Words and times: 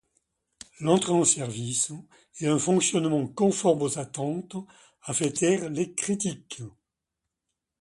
L'entrée 0.79 1.11
en 1.11 1.23
service 1.23 1.91
et 2.39 2.47
un 2.47 2.57
fonctionnement 2.57 3.27
conforme 3.27 3.83
aux 3.83 3.99
attentes 3.99 4.55
a 5.03 5.13
fait 5.13 5.29
taire 5.31 5.69
les 5.69 5.93
critiques. 5.93 6.63